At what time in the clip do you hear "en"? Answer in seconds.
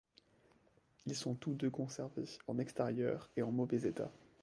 2.47-2.57, 3.43-3.51